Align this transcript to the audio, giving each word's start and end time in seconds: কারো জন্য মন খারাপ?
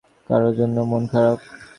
কারো 0.29 0.49
জন্য 0.59 0.77
মন 0.91 1.03
খারাপ? 1.11 1.39